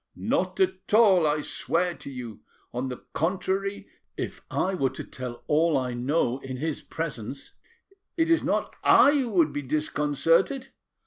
[0.15, 2.39] "Not at all, I swear to you.
[2.73, 7.53] On the contrary, if I were to tell all I know in his presence,
[8.17, 10.69] it is not I who would be disconcerted.